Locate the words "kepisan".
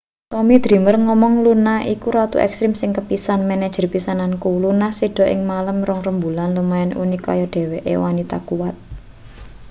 2.97-3.39